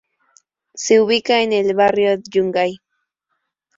Se 0.73 0.99
ubica 0.99 1.43
en 1.43 1.53
el 1.53 1.75
Barrio 1.75 2.17
Yungay. 2.23 2.77